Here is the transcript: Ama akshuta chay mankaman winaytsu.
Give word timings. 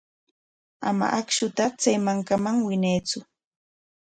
Ama 0.87 1.05
akshuta 1.19 1.63
chay 1.81 1.97
mankaman 2.05 2.57
winaytsu. 2.67 3.19